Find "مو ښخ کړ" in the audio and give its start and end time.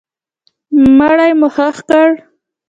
1.39-2.09